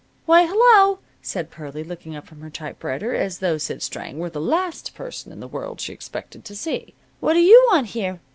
"Why, 0.25 0.47
hello!" 0.47 0.97
said 1.21 1.51
Pearlie, 1.51 1.83
looking 1.83 2.15
up 2.15 2.25
from 2.25 2.41
her 2.41 2.49
typewriter 2.49 3.13
as 3.13 3.37
though 3.37 3.59
Sid 3.59 3.83
Strang 3.83 4.17
were 4.17 4.31
the 4.31 4.41
last 4.41 4.95
person 4.95 5.31
in 5.31 5.41
the 5.41 5.47
world 5.47 5.79
she 5.79 5.93
expected 5.93 6.43
to 6.45 6.55
see. 6.55 6.95
"What 7.19 7.33
do 7.35 7.39
you 7.39 7.67
want 7.69 7.85
here? 7.89 8.19